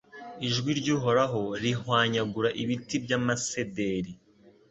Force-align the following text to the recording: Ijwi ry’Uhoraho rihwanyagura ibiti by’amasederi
Ijwi 0.47 0.69
ry’Uhoraho 0.79 1.41
rihwanyagura 1.63 2.49
ibiti 2.63 2.95
by’amasederi 3.03 4.11